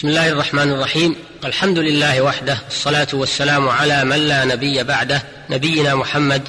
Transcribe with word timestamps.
بسم 0.00 0.08
الله 0.08 0.28
الرحمن 0.28 0.72
الرحيم. 0.72 1.16
الحمد 1.44 1.78
لله 1.78 2.20
وحده 2.20 2.58
الصلاة 2.68 3.06
والسلام 3.12 3.68
على 3.68 4.04
من 4.04 4.16
لا 4.16 4.44
نبي 4.44 4.82
بعده 4.82 5.22
نبينا 5.50 5.94
محمد 5.94 6.42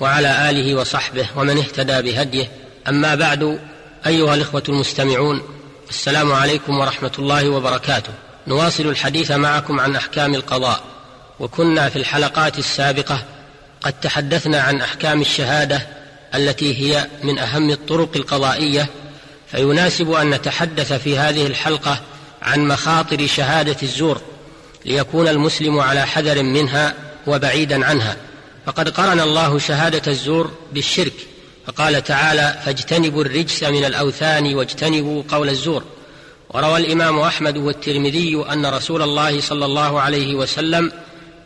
وعلى 0.00 0.50
آله 0.50 0.74
وصحبه 0.74 1.26
ومن 1.36 1.58
اهتدى 1.58 2.02
بهديه. 2.02 2.50
أما 2.88 3.14
بعد 3.14 3.58
أيها 4.06 4.34
الإخوة 4.34 4.62
المستمعون 4.68 5.42
السلام 5.90 6.32
عليكم 6.32 6.78
ورحمة 6.78 7.10
الله 7.18 7.48
وبركاته. 7.48 8.12
نواصل 8.46 8.86
الحديث 8.86 9.30
معكم 9.30 9.80
عن 9.80 9.96
أحكام 9.96 10.34
القضاء. 10.34 10.80
وكنا 11.40 11.88
في 11.88 11.96
الحلقات 11.96 12.58
السابقة 12.58 13.22
قد 13.80 13.92
تحدثنا 13.92 14.60
عن 14.60 14.80
أحكام 14.80 15.20
الشهادة 15.20 15.86
التي 16.34 16.80
هي 16.80 17.06
من 17.22 17.38
أهم 17.38 17.70
الطرق 17.70 18.16
القضائية. 18.16 18.86
فيناسب 19.50 20.12
أن 20.12 20.30
نتحدث 20.30 20.92
في 20.92 21.18
هذه 21.18 21.46
الحلقة 21.46 22.00
عن 22.46 22.68
مخاطر 22.68 23.26
شهادة 23.26 23.76
الزور 23.82 24.20
ليكون 24.84 25.28
المسلم 25.28 25.78
على 25.78 26.06
حذر 26.06 26.42
منها 26.42 26.94
وبعيدا 27.26 27.86
عنها. 27.86 28.16
فقد 28.66 28.88
قرن 28.88 29.20
الله 29.20 29.58
شهادة 29.58 30.12
الزور 30.12 30.50
بالشرك 30.72 31.12
فقال 31.66 32.04
تعالى 32.04 32.58
فاجتنبوا 32.64 33.24
الرجس 33.24 33.62
من 33.62 33.84
الأوثان 33.84 34.54
واجتنبوا 34.54 35.22
قول 35.28 35.48
الزور 35.48 35.82
وروى 36.50 36.76
الإمام 36.76 37.18
أحمد 37.18 37.56
والترمذي 37.56 38.44
أن 38.52 38.66
رسول 38.66 39.02
الله 39.02 39.40
صلى 39.40 39.64
الله 39.64 40.00
عليه 40.00 40.34
وسلم 40.34 40.92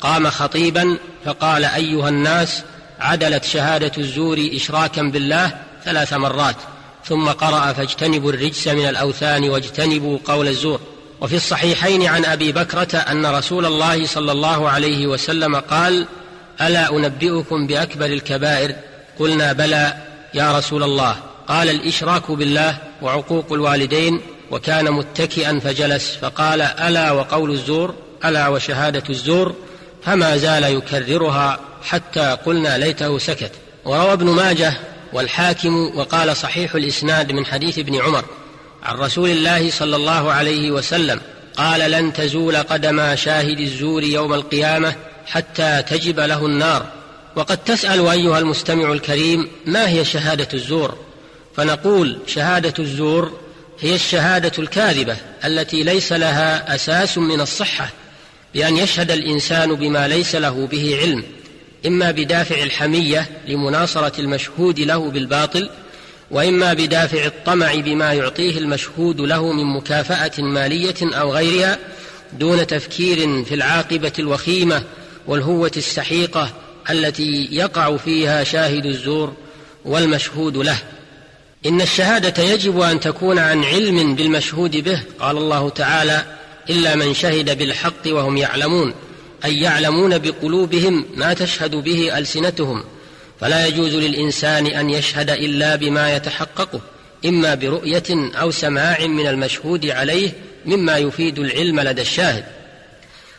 قام 0.00 0.30
خطيبا 0.30 0.96
فقال 1.24 1.64
أيها 1.64 2.08
الناس 2.08 2.62
عدلت 3.00 3.44
شهادة 3.44 3.92
الزور 3.98 4.50
اشراكا 4.54 5.02
بالله 5.02 5.52
ثلاث 5.84 6.12
مرات 6.12 6.56
ثم 7.04 7.28
قرأ 7.28 7.72
فاجتنبوا 7.72 8.32
الرجس 8.32 8.68
من 8.68 8.88
الأوثان 8.88 9.48
واجتنبوا 9.48 10.18
قول 10.24 10.48
الزور 10.48 10.80
وفي 11.20 11.36
الصحيحين 11.36 12.06
عن 12.06 12.24
أبي 12.24 12.52
بكرة 12.52 12.98
أن 12.98 13.26
رسول 13.26 13.66
الله 13.66 14.06
صلى 14.06 14.32
الله 14.32 14.70
عليه 14.70 15.06
وسلم 15.06 15.56
قال 15.56 16.06
ألا 16.60 16.96
أنبئكم 16.96 17.66
بأكبر 17.66 18.06
الكبائر؟ 18.06 18.74
قلنا 19.18 19.52
بلى 19.52 19.94
يا 20.34 20.58
رسول 20.58 20.82
الله. 20.82 21.16
قال 21.48 21.70
الإشراك 21.70 22.30
بالله 22.30 22.76
وعقوق 23.02 23.52
الوالدين 23.52 24.20
وكان 24.50 24.90
متكئا 24.90 25.60
فجلس 25.60 26.16
فقال 26.22 26.62
ألا 26.62 27.10
وقول 27.10 27.50
الزور 27.50 27.94
ألا 28.24 28.48
وشهادة 28.48 29.02
الزور 29.10 29.54
فما 30.02 30.36
زال 30.36 30.64
يكررها 30.64 31.60
حتى 31.82 32.36
قلنا 32.46 32.78
ليته 32.78 33.18
سكت. 33.18 33.52
وروى 33.84 34.12
ابن 34.12 34.26
ماجه 34.26 34.72
والحاكم 35.12 35.98
وقال 35.98 36.36
صحيح 36.36 36.74
الإسناد 36.74 37.32
من 37.32 37.46
حديث 37.46 37.78
ابن 37.78 38.00
عمر. 38.00 38.24
عن 38.82 38.96
رسول 38.96 39.30
الله 39.30 39.70
صلى 39.70 39.96
الله 39.96 40.32
عليه 40.32 40.70
وسلم 40.70 41.20
قال 41.56 41.90
لن 41.90 42.12
تزول 42.12 42.56
قدم 42.56 43.16
شاهد 43.16 43.60
الزور 43.60 44.02
يوم 44.02 44.34
القيامة 44.34 44.94
حتى 45.26 45.82
تجب 45.88 46.20
له 46.20 46.46
النار. 46.46 46.86
وقد 47.36 47.56
تسأل 47.56 48.08
أيها 48.08 48.38
المستمع 48.38 48.92
الكريم 48.92 49.48
ما 49.66 49.88
هي 49.88 50.04
شهادة 50.04 50.48
الزور؟ 50.54 50.98
فنقول 51.56 52.18
شهادة 52.26 52.74
الزور 52.78 53.32
هي 53.80 53.94
الشهادة 53.94 54.52
الكاذبة 54.58 55.16
التي 55.44 55.82
ليس 55.82 56.12
لها 56.12 56.74
أساس 56.74 57.18
من 57.18 57.40
الصحة 57.40 57.90
بأن 58.54 58.76
يشهد 58.76 59.10
الإنسان 59.10 59.74
بما 59.74 60.08
ليس 60.08 60.34
له 60.34 60.66
به 60.66 60.98
علم 61.00 61.24
إما 61.86 62.10
بدافع 62.10 62.62
الحمية 62.62 63.26
لمناصرة 63.48 64.20
المشهود 64.20 64.80
له 64.80 65.10
بالباطل 65.10 65.70
وإما 66.30 66.72
بدافع 66.72 67.24
الطمع 67.24 67.74
بما 67.74 68.12
يعطيه 68.12 68.58
المشهود 68.58 69.20
له 69.20 69.52
من 69.52 69.64
مكافأة 69.64 70.42
مالية 70.42 70.94
أو 71.02 71.32
غيرها 71.32 71.78
دون 72.38 72.66
تفكير 72.66 73.44
في 73.44 73.54
العاقبة 73.54 74.12
الوخيمة 74.18 74.82
والهوة 75.26 75.72
السحيقة 75.76 76.50
التي 76.90 77.48
يقع 77.50 77.96
فيها 77.96 78.44
شاهد 78.44 78.86
الزور 78.86 79.32
والمشهود 79.84 80.56
له. 80.56 80.78
إن 81.66 81.80
الشهادة 81.80 82.42
يجب 82.42 82.80
أن 82.80 83.00
تكون 83.00 83.38
عن 83.38 83.64
علم 83.64 84.14
بالمشهود 84.14 84.76
به 84.76 85.02
قال 85.20 85.36
الله 85.36 85.68
تعالى 85.68 86.24
إلا 86.70 86.94
من 86.94 87.14
شهد 87.14 87.58
بالحق 87.58 88.06
وهم 88.06 88.36
يعلمون 88.36 88.94
أي 89.44 89.60
يعلمون 89.60 90.18
بقلوبهم 90.18 91.06
ما 91.16 91.34
تشهد 91.34 91.74
به 91.76 92.18
ألسنتهم. 92.18 92.84
فلا 93.40 93.66
يجوز 93.66 93.94
للإنسان 93.94 94.66
أن 94.66 94.90
يشهد 94.90 95.30
إلا 95.30 95.76
بما 95.76 96.16
يتحققه 96.16 96.80
إما 97.26 97.54
برؤية 97.54 98.32
أو 98.40 98.50
سماع 98.50 99.06
من 99.06 99.26
المشهود 99.26 99.86
عليه 99.86 100.30
مما 100.66 100.96
يفيد 100.98 101.38
العلم 101.38 101.80
لدى 101.80 102.02
الشاهد. 102.02 102.44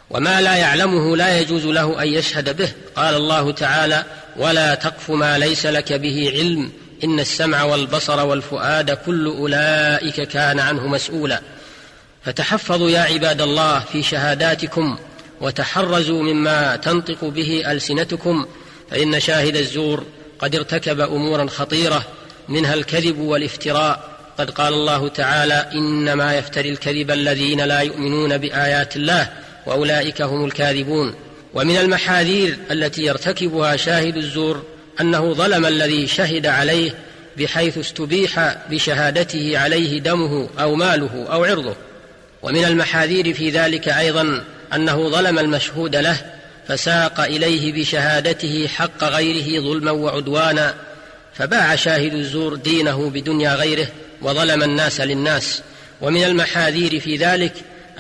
وما 0.10 0.42
لا 0.42 0.56
يعلمه 0.56 1.18
لا 1.18 1.40
يجوز 1.40 1.66
له 1.66 2.04
أن 2.04 2.08
يشهد 2.08 2.58
به. 2.58 2.72
قال 2.96 3.16
الله 3.16 3.52
تعالى 3.52 4.04
ولا 4.38 4.76
تقف 4.76 5.12
ما 5.12 5.38
ليس 5.38 5.66
لك 5.66 5.94
به 5.94 6.32
علم 6.34 6.72
إن 7.04 7.20
السمع 7.20 7.64
والبصر 7.64 8.26
والفؤاد 8.26 8.92
كل 8.92 9.28
أولئك 9.28 10.22
كان 10.22 10.60
عنه 10.60 10.88
مسؤولا. 10.88 11.42
فتحفظوا 12.26 12.90
يا 12.90 13.00
عباد 13.00 13.42
الله 13.42 13.80
في 13.80 14.04
شهاداتكم 14.04 14.98
وتحرزوا 15.42 16.24
مما 16.24 16.76
تنطق 16.76 17.26
به 17.26 17.72
ألسنتكم 17.72 18.46
فإن 18.92 19.20
شاهد 19.20 19.56
الزور 19.56 20.06
قد 20.40 20.56
ارتكب 20.56 21.00
أمورا 21.00 21.48
خطيرة 21.48 22.06
منها 22.50 22.74
الكذب 22.74 23.20
والافتراء. 23.20 24.12
قد 24.38 24.50
قال 24.50 24.74
الله 24.74 25.08
تعالى 25.08 25.70
إنما 25.74 26.38
يفتري 26.38 26.70
الكذب 26.70 27.12
الذين 27.12 27.62
لا 27.62 27.80
يؤمنون 27.80 28.38
بآيات 28.38 28.96
الله 28.96 29.30
وأولئك 29.66 30.22
هم 30.22 30.46
الكاذبون. 30.46 31.16
ومن 31.54 31.78
المحاذير 31.78 32.58
التي 32.72 33.02
يرتكبها 33.02 33.76
شاهد 33.76 34.18
الزور 34.18 34.64
أنه 35.02 35.34
ظلم 35.34 35.66
الذي 35.66 36.08
شهد 36.08 36.46
عليه 36.46 36.92
بحيث 37.38 37.78
استبيح 37.78 38.58
بشهادته 38.70 39.58
عليه 39.58 40.00
دمه 40.00 40.50
أو 40.60 40.76
ماله 40.76 41.28
أو 41.32 41.44
عرضه. 41.44 41.76
ومن 42.42 42.66
المحاذير 42.66 43.34
في 43.34 43.50
ذلك 43.50 43.90
أيضا 43.90 44.44
أنه 44.74 45.10
ظلم 45.10 45.40
المشهود 45.40 45.96
له 45.96 46.41
فساق 46.72 47.20
إليه 47.20 47.74
بشهادته 47.74 48.68
حق 48.68 49.04
غيره 49.04 49.62
ظلما 49.62 49.92
وعدوانا 49.92 50.76
فباع 51.34 51.76
شاهد 51.76 52.14
الزور 52.14 52.56
دينه 52.56 53.10
بدنيا 53.10 53.56
غيره 53.56 53.88
وظلم 54.22 54.64
الناس 54.64 55.02
للناس. 55.02 55.62
ومن 56.02 56.24
المحاذير 56.24 57.00
في 57.00 57.18
ذلك 57.18 57.54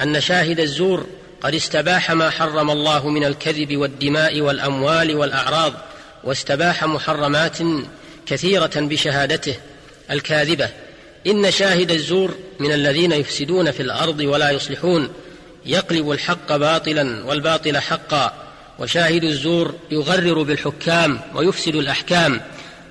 أن 0.03 0.21
شاهد 0.21 0.59
الزور 0.59 1.05
قد 1.41 1.55
استباح 1.55 2.11
ما 2.11 2.29
حرم 2.29 2.71
الله 2.71 3.09
من 3.09 3.23
الكذب 3.23 3.77
والدماء 3.77 4.41
والأموال 4.41 5.15
والأعراض 5.15 5.73
واستباح 6.23 6.83
محرمات 6.83 7.57
كثيرة 8.25 8.71
بشهادته 8.75 9.55
الكاذبة. 10.11 10.69
إن 11.27 11.51
شاهد 11.51 11.91
الزور 11.91 12.35
من 12.59 12.71
الذين 12.71 13.11
يفسدون 13.11 13.71
في 13.71 13.81
الأرض 13.81 14.19
ولا 14.19 14.51
يصلحون 14.51 15.09
يقلب 15.65 16.11
الحق 16.11 16.55
باطلا 16.55 17.25
والباطل 17.25 17.77
حقا. 17.77 18.40
وشاهد 18.81 19.23
الزور 19.23 19.73
يغرر 19.91 20.43
بالحكام 20.43 21.19
ويفسد 21.35 21.75
الأحكام 21.75 22.41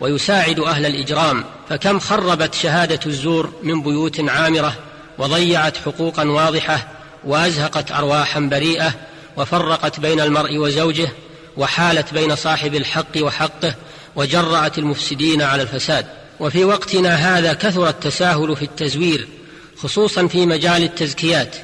ويساعد 0.01 0.61
أهل 0.61 0.87
الإجرام 0.87 1.45
فكم 1.69 1.99
خربت 1.99 2.55
شهادة 2.55 3.01
الزور 3.06 3.53
من 3.62 3.83
بيوت 3.83 4.21
عامرة 4.21 4.75
وضيعت 5.19 5.77
حقوقا 5.77 6.25
واضحة 6.25 6.89
وأزهقت 7.25 7.93
أرواحا 7.93 8.41
بريئة 8.41 8.95
وفرقت 9.37 10.01
بين 10.01 10.21
المرء 10.21 10.56
وزوجه 10.56 11.09
وحالت 11.56 12.15
بين 12.15 12.37
صاحب 12.37 12.75
الحق 12.75 13.17
وحقه 13.21 13.75
وجرأت 14.17 14.78
المفسدين 14.78 15.43
على 15.43 15.62
الفساد. 15.62 16.07
وفي 16.41 16.65
وقتنا 16.65 17.15
هذا 17.15 17.53
كثر 17.53 17.89
التساهل 17.89 18.57
في 18.57 18.62
التزوير 18.62 19.28
خصوصا 19.77 20.27
في 20.27 20.47
مجال 20.47 20.83
التزكيات 20.83 21.57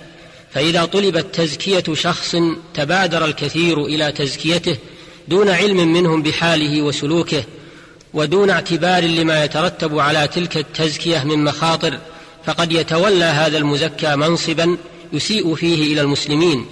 فإذا 0.55 0.84
طلبت 0.84 1.34
تزكية 1.34 1.84
شخص 1.93 2.37
تبادر 2.75 3.25
الكثير 3.25 3.84
إلى 3.84 4.13
تزكيته 4.13 4.77
دون 5.28 5.48
علم 5.48 5.93
منهم 5.93 6.22
بحاله 6.22 6.83
وسلوكه 6.83 7.45
ودون 8.15 8.51
اعتبار 8.51 9.04
لما 9.04 9.45
يترتب 9.45 9.98
على 9.98 10.28
تلك 10.28 10.57
التزكية 10.57 11.25
من 11.25 11.45
مخاطر 11.45 11.98
فقد 12.45 12.72
يتولى 12.72 13.25
هذا 13.25 13.59
المزكى 13.59 14.16
منصبا 14.16 14.77
يسيء 15.13 15.54
فيه 15.54 15.93
إلى 15.93 16.01
المسلمين 16.01 16.66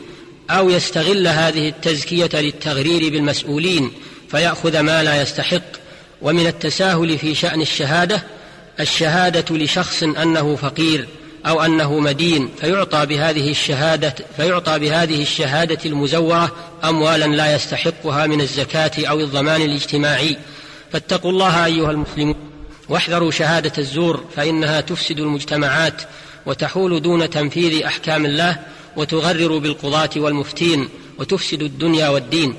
أو 0.50 0.70
يستغل 0.70 1.26
هذه 1.26 1.68
التزكية 1.68 2.30
للتغرير 2.34 3.12
بالمسؤولين 3.12 3.90
فيأخذ 4.30 4.80
ما 4.80 5.02
لا 5.02 5.22
يستحق. 5.22 5.84
ومن 6.22 6.46
التساهل 6.46 7.18
في 7.18 7.34
شأن 7.34 7.60
الشهادة 7.60 8.22
الشهادة 8.80 9.56
لشخص 9.56 10.02
أنه 10.02 10.56
فقير. 10.56 11.08
أو 11.46 11.62
أنه 11.62 11.98
مدين 11.98 12.48
فيعطى 12.60 13.06
بهذه 13.06 13.50
الشهادة 13.50 14.14
فيعطى 14.36 14.78
بهذه 14.78 15.22
الشهادة 15.22 15.78
المزورة 15.86 16.52
أموالا 16.84 17.24
لا 17.24 17.54
يستحقها 17.54 18.26
من 18.26 18.40
الزكاة 18.40 18.90
أو 18.98 19.20
الضمان 19.20 19.62
الاجتماعي. 19.62 20.36
فاتقوا 20.92 21.30
الله 21.30 21.64
أيها 21.64 21.90
المسلمون 21.90 22.34
واحذروا 22.88 23.30
شهادة 23.30 23.72
الزور 23.78 24.24
فإنها 24.36 24.80
تفسد 24.80 25.20
المجتمعات 25.20 26.02
وتحول 26.46 27.02
دون 27.02 27.30
تنفيذ 27.30 27.82
أحكام 27.82 28.26
الله 28.26 28.58
وتغرر 28.96 29.58
بالقضاة 29.58 30.10
والمفتين 30.16 30.88
وتفسد 31.18 31.62
الدنيا 31.62 32.08
والدين. 32.08 32.54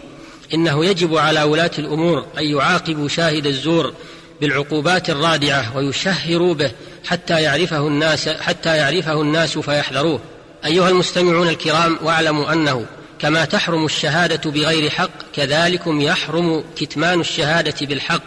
إنه 0.54 0.86
يجب 0.86 1.18
على 1.18 1.44
ولاة 1.44 1.72
الأمور 1.80 2.26
أن 2.38 2.44
يعاقبوا 2.44 3.08
شاهد 3.08 3.48
الزور 3.48 3.94
بالعقوبات 4.42 5.10
الرادعة 5.10 5.78
ويشهروا 5.78 6.54
به 6.54 6.72
حتى 7.06 7.42
يعرفه 7.42 7.88
الناس 7.88 8.30
حتى 8.30 8.78
يعرفه 8.78 9.22
الناس 9.22 9.58
فيحذروه. 9.58 10.20
أيها 10.66 10.90
المستمعون 10.90 11.50
الكرام 11.50 12.00
واعلموا 12.02 12.54
أنه 12.54 12.86
كما 13.20 13.46
تحرم 13.46 13.86
الشهادة 13.86 14.52
بغير 14.52 14.90
حق 14.90 15.10
كذلكم 15.36 16.02
يحرم 16.02 16.64
كتمان 16.76 17.20
الشهادة 17.20 17.86
بالحق. 17.86 18.24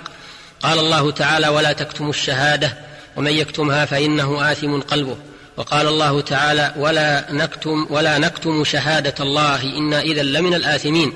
قال 0.62 0.78
الله 0.78 1.10
تعالى 1.10 1.48
ولا 1.48 1.72
تكتموا 1.72 2.10
الشهادة 2.10 2.78
ومن 3.16 3.32
يكتمها 3.32 3.84
فإنه 3.84 4.52
آثم 4.52 4.80
قلبه. 4.80 5.16
وقال 5.56 5.86
الله 5.86 6.20
تعالى 6.20 6.75
ولا 6.76 7.25
نكتم 7.30 7.86
ولا 7.90 8.19
نكتم 8.19 8.64
شهادة 8.64 9.14
الله 9.20 9.62
أنا 9.62 10.00
إذا 10.00 10.22
لمن 10.22 10.54
الآثمين. 10.54 11.12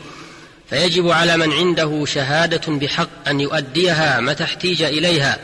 فيجب 0.70 1.10
على 1.10 1.36
من 1.36 1.52
عنده 1.52 2.04
شهادة 2.06 2.72
بحق 2.72 3.28
أن 3.28 3.40
يؤديها 3.40 4.20
متى 4.20 4.44
احتيج 4.44 4.82
إليها. 4.82 5.38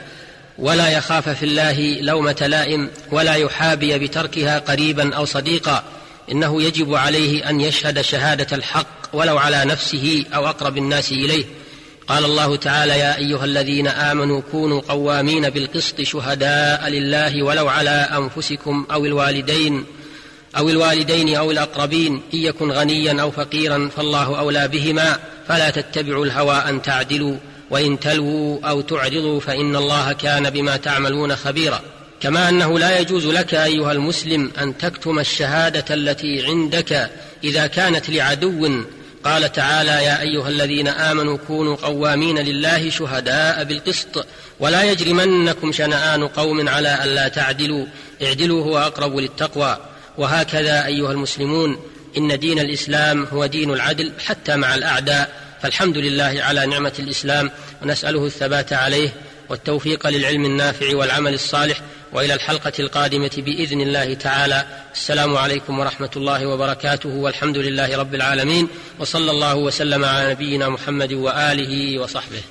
ولا 0.58 0.88
يخاف 0.88 1.28
في 1.28 1.42
الله 1.42 2.00
لومة 2.00 2.46
لائم 2.48 2.90
ولا 3.10 3.34
يحابي 3.34 3.98
بتركها 3.98 4.58
قريبا 4.58 5.14
أو 5.14 5.24
صديقا. 5.24 5.84
إنه 6.32 6.62
يجب 6.62 6.94
عليه 6.94 7.50
أن 7.50 7.60
يشهد 7.60 8.00
شهادة 8.00 8.56
الحق 8.56 8.86
ولو 9.12 9.38
على 9.38 9.64
نفسه 9.64 10.24
أو 10.34 10.48
أقرب 10.48 10.78
الناس 10.78 11.12
إليه. 11.12 11.44
قال 12.08 12.24
الله 12.24 12.56
تعالى 12.56 12.98
يا 12.98 13.16
أيها 13.16 13.44
الذين 13.44 13.88
آمنوا 13.88 14.40
كونوا 14.50 14.80
قوامين 14.80 15.50
بالقسط 15.50 16.00
شهداء 16.00 16.88
لله 16.88 17.42
ولو 17.42 17.68
على 17.68 17.90
أنفسكم 17.90 18.86
أو 18.92 19.06
الوالدين 19.06 19.84
أو 20.56 20.68
الوالدين 20.68 21.36
أو 21.36 21.50
الأقربين. 21.50 22.22
إن 22.34 22.38
يكن 22.38 22.70
غنيا 22.70 23.22
أو 23.22 23.30
فقيرا 23.30 23.90
فالله 23.96 24.38
أولى 24.38 24.68
بهما. 24.68 25.18
فلا 25.48 25.70
تتبعوا 25.70 26.24
الهوى 26.24 26.56
أن 26.56 26.82
تعدلوا. 26.82 27.36
وإن 27.70 28.00
تلووا 28.00 28.58
أو 28.64 28.80
تعرضوا 28.80 29.40
فإن 29.40 29.76
الله 29.76 30.12
كان 30.12 30.50
بما 30.50 30.76
تعملون 30.76 31.36
خبيرا. 31.36 31.80
كما 32.20 32.48
أنه 32.48 32.78
لا 32.78 32.98
يجوز 32.98 33.26
لك 33.26 33.54
أيها 33.54 33.92
المسلم 33.92 34.50
أن 34.60 34.78
تكتم 34.78 35.18
الشهادة 35.18 35.94
التي 35.94 36.46
عندك 36.46 37.10
إذا 37.44 37.66
كانت 37.66 38.10
لعدو. 38.10 38.82
قال 39.24 39.52
تعالى 39.52 39.90
يا 39.90 40.20
أيها 40.20 40.48
الذين 40.48 40.88
آمنوا 40.88 41.38
كونوا 41.46 41.76
قوامين 41.76 42.38
لله 42.38 42.90
شهداء 42.90 43.64
بالقسط 43.64 44.26
ولا 44.60 44.82
يجرمنكم 44.82 45.72
شنآن 45.72 46.28
قوم 46.28 46.68
على 46.68 47.04
الا 47.04 47.28
تعدلوا. 47.28 47.86
اعدلوا 48.22 48.64
هو 48.64 48.78
أقرب 48.78 49.16
للتقوى. 49.16 49.76
وهكذا 50.18 50.86
أيها 50.86 51.12
المسلمون 51.12 51.78
إن 52.16 52.38
دين 52.38 52.58
الإسلام 52.58 53.26
هو 53.32 53.46
دين 53.46 53.70
العدل 53.70 54.12
حتى 54.26 54.56
مع 54.56 54.74
الأعداء. 54.74 55.47
فالحمد 55.62 55.96
لله 55.96 56.36
على 56.38 56.66
نعمة 56.66 56.92
الإسلام 56.98 57.50
ونسأله 57.82 58.26
الثبات 58.26 58.72
عليه 58.72 59.10
والتوفيق 59.48 60.06
للعلم 60.06 60.44
النافع 60.44 60.96
والعمل 60.96 61.34
الصالح 61.34 61.80
وإلى 62.12 62.34
الحلقة 62.34 62.72
القادمة 62.78 63.30
بإذن 63.36 63.80
الله 63.80 64.14
تعالى. 64.14 64.66
السلام 64.92 65.36
عليكم 65.36 65.78
ورحمة 65.78 66.10
الله 66.16 66.46
وبركاته 66.46 67.08
والحمد 67.08 67.56
لله 67.56 67.96
رب 67.98 68.14
العالمين 68.14 68.68
وصلى 68.98 69.30
الله 69.30 69.54
وسلم 69.54 70.04
على 70.04 70.30
نبينا 70.30 70.68
محمد 70.68 71.12
وآله 71.12 71.98
وصحبه. 71.98 72.42